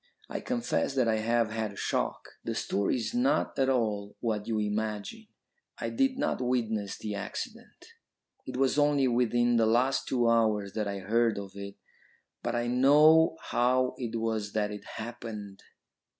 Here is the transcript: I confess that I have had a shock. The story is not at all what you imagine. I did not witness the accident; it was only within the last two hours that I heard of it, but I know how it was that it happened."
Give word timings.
I 0.27 0.39
confess 0.39 0.95
that 0.95 1.07
I 1.07 1.17
have 1.17 1.51
had 1.51 1.73
a 1.73 1.75
shock. 1.75 2.27
The 2.43 2.55
story 2.55 2.95
is 2.95 3.13
not 3.13 3.59
at 3.59 3.69
all 3.69 4.15
what 4.19 4.47
you 4.47 4.57
imagine. 4.57 5.27
I 5.77 5.91
did 5.91 6.17
not 6.17 6.41
witness 6.41 6.97
the 6.97 7.13
accident; 7.13 7.85
it 8.47 8.57
was 8.57 8.79
only 8.79 9.07
within 9.07 9.57
the 9.57 9.67
last 9.67 10.07
two 10.07 10.27
hours 10.27 10.73
that 10.73 10.87
I 10.87 10.97
heard 11.01 11.37
of 11.37 11.51
it, 11.53 11.75
but 12.41 12.55
I 12.55 12.65
know 12.65 13.37
how 13.51 13.93
it 13.99 14.15
was 14.19 14.53
that 14.53 14.71
it 14.71 14.85
happened." 14.95 15.61